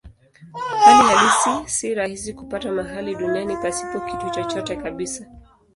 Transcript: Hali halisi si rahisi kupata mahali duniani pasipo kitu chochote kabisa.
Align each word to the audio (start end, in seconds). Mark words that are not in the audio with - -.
Hali 0.85 1.03
halisi 1.03 1.69
si 1.75 1.93
rahisi 1.95 2.33
kupata 2.33 2.71
mahali 2.71 3.15
duniani 3.15 3.57
pasipo 3.57 3.99
kitu 3.99 4.29
chochote 4.29 4.75
kabisa. 4.75 5.25